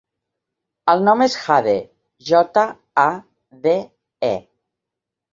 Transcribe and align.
El 0.93 1.01
nom 1.07 1.19
és 1.25 1.33
Jade: 1.47 1.75
jota, 2.29 2.63
a, 3.01 3.05
de, 3.67 3.75
e. 4.31 4.33